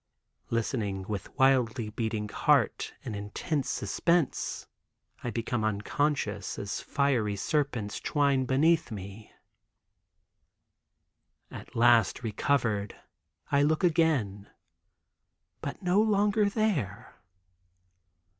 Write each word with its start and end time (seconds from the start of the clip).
Listening 0.49 1.03
with 1.03 1.31
wildly 1.37 1.91
beating 1.91 2.27
heart 2.27 2.95
in 3.03 3.13
intense 3.13 3.69
suspense, 3.69 4.65
I 5.23 5.29
become 5.29 5.63
unconscious 5.63 6.57
as 6.57 6.81
fiery 6.81 7.35
serpents 7.35 7.99
twine 7.99 8.45
beneath 8.45 8.89
me. 8.89 9.31
At 11.51 11.75
last 11.75 12.23
recovered 12.23 12.95
I 13.51 13.61
look 13.61 13.83
again; 13.83 14.49
but 15.61 15.83
no 15.83 16.01
longer 16.01 16.49
there. 16.49 17.13